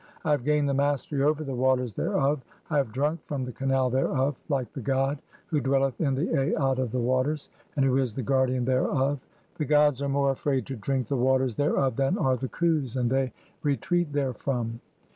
I 0.25 0.31
have 0.31 0.43
gained 0.43 0.67
the 0.67 0.73
mastery 0.73 1.21
over 1.21 1.43
'the 1.43 1.53
waters 1.53 1.93
[thereof], 1.93 2.41
I 2.71 2.77
have 2.77 2.91
drunk 2.91 3.23
from 3.25 3.45
the 3.45 3.51
canal 3.51 3.91
[thereof] 3.91 4.35
'(8) 4.47 4.49
like 4.49 4.73
the 4.73 4.81
god 4.81 5.21
who 5.45 5.61
dwelleth 5.61 6.01
in 6.01 6.15
the 6.15 6.33
Aat 6.57 6.79
of 6.79 6.91
the 6.91 6.97
waters, 6.99 7.49
and 7.75 7.85
'who 7.85 7.97
is 7.99 8.15
the 8.15 8.23
guardian 8.23 8.65
thereof. 8.65 9.19
The 9.59 9.65
gods 9.65 10.01
are 10.01 10.09
more 10.09 10.31
afraid 10.31 10.65
to 10.65 10.75
'drink 10.75 11.03
(9) 11.03 11.09
the 11.19 11.23
waters 11.23 11.53
thereof 11.53 11.97
than 11.97 12.17
are 12.17 12.35
the 12.35 12.49
Khus, 12.49 12.95
and 12.95 13.11
they 13.11 13.31
re 13.61 13.77
'treat 13.77 14.07
1 14.07 14.13
therefrom. 14.15 14.79